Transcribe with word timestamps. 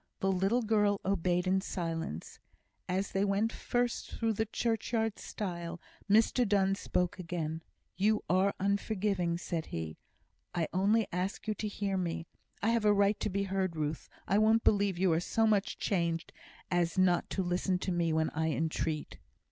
The 0.19 0.31
little 0.31 0.63
girl 0.63 0.99
obeyed 1.05 1.45
in 1.45 1.61
silence. 1.61 2.39
As 2.89 3.11
they 3.11 3.23
went 3.23 3.53
first 3.53 4.09
through 4.09 4.33
the 4.33 4.47
churchyard 4.47 5.19
stile, 5.19 5.79
Mr 6.09 6.43
Donne 6.47 6.73
spoke 6.73 7.19
again. 7.19 7.61
"You 7.97 8.23
are 8.27 8.55
unforgiving," 8.59 9.37
said 9.37 9.67
he. 9.67 9.99
"I 10.55 10.67
only 10.73 11.05
ask 11.13 11.47
you 11.47 11.53
to 11.53 11.67
hear 11.67 11.97
me. 11.97 12.25
I 12.63 12.69
have 12.69 12.83
a 12.83 12.91
right 12.91 13.19
to 13.19 13.29
be 13.29 13.43
heard, 13.43 13.75
Ruth! 13.75 14.09
I 14.27 14.39
won't 14.39 14.63
believe 14.63 14.97
you 14.97 15.13
are 15.13 15.19
so 15.19 15.45
much 15.45 15.77
changed, 15.77 16.33
as 16.71 16.97
not 16.97 17.29
to 17.29 17.43
listen 17.43 17.77
to 17.77 17.91
me 17.91 18.11
when 18.11 18.31
I 18.31 18.49
entreat." 18.53 19.19